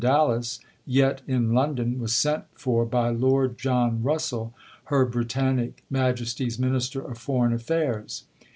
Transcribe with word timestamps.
Dallas, 0.01 0.59
yet 0.83 1.21
in 1.27 1.53
London, 1.53 1.99
was 1.99 2.11
sent 2.11 2.45
for 2.55 2.87
by 2.87 3.09
Lord 3.11 3.55
John 3.59 4.01
Rus 4.01 4.25
sell, 4.25 4.51
her 4.85 5.05
Britannic 5.05 5.83
Majesty's 5.91 6.57
Minister 6.57 7.01
of 7.01 7.19
Foreign 7.19 7.53
Affairs. 7.53 8.23